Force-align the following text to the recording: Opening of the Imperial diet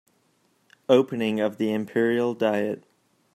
Opening 0.89 1.39
of 1.41 1.57
the 1.59 1.71
Imperial 1.71 2.33
diet 2.33 2.85